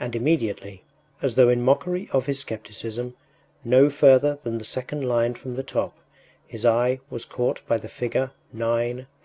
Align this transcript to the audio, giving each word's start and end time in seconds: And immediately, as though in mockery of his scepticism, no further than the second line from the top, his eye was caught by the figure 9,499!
And 0.00 0.16
immediately, 0.16 0.82
as 1.22 1.36
though 1.36 1.48
in 1.50 1.62
mockery 1.62 2.08
of 2.10 2.26
his 2.26 2.40
scepticism, 2.40 3.14
no 3.62 3.88
further 3.88 4.40
than 4.42 4.58
the 4.58 4.64
second 4.64 5.02
line 5.06 5.34
from 5.34 5.54
the 5.54 5.62
top, 5.62 5.96
his 6.48 6.64
eye 6.66 6.98
was 7.10 7.24
caught 7.24 7.64
by 7.68 7.78
the 7.78 7.86
figure 7.86 8.32
9,499! 8.52 9.06